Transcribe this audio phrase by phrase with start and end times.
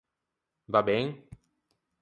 [0.75, 1.13] Va ben?